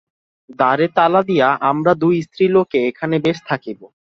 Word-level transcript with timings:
দ্বারে 0.49 0.85
তালা 0.95 1.21
দিয়া 1.21 1.49
আমরা 1.69 1.91
দুই 1.93 2.15
স্ত্রীলোকে 2.21 2.79
এখানে 2.89 3.15
বেশ 3.25 3.37
থাকিব। 3.49 3.79